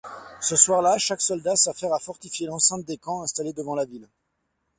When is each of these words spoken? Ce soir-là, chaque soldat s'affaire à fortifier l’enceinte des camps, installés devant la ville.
Ce 0.39 0.55
soir-là, 0.55 0.97
chaque 0.97 1.21
soldat 1.21 1.55
s'affaire 1.55 1.93
à 1.93 1.99
fortifier 1.99 2.47
l’enceinte 2.47 2.83
des 2.83 2.97
camps, 2.97 3.21
installés 3.21 3.53
devant 3.53 3.75
la 3.75 3.85
ville. 3.85 4.09